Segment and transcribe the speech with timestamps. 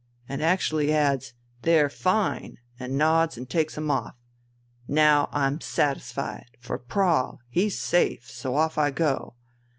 [0.27, 4.15] and actually adds: 'They're fine!' and nods and takes them off.
[4.87, 9.35] Now I'm satisfied, for Prahl, he's safe, so off I go.